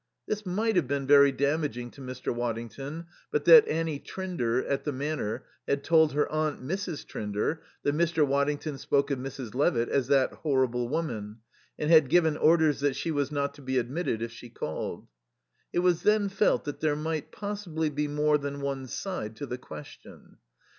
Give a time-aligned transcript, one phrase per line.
[0.27, 2.33] This might have been very damaging to Mr.
[2.33, 7.05] Waddington but that Annie Trinder, at the Manor, had told her aunt, Mrs.
[7.05, 8.25] Trinder, that Mr.
[8.25, 9.53] Waddington spoke of Mrs.
[9.53, 11.41] Levitt as "that horrible woman,"
[11.77, 15.07] and had given orders that she was not to be admitted if she called.
[15.71, 19.59] It was then felt that there might possibly be more than one side to the
[19.59, 20.37] question.